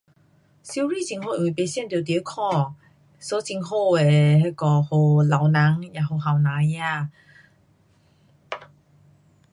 [0.03, 0.05] 游
[0.91, 2.73] 泳很好因为不伤到你的脚。
[3.19, 7.09] so 很好的那个给老人，也给年轻儿。